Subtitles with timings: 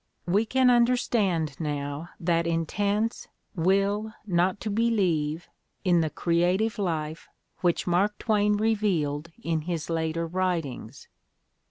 [0.25, 5.47] We can understand now that intense will nof to believe
[5.85, 11.07] in the creative life which Mark Twain revealed in his later writings.